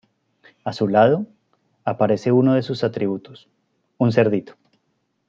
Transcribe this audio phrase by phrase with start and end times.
[0.63, 1.27] A su lado,
[1.85, 3.47] aparece uno de sus atributos:
[3.99, 4.55] un cerdito.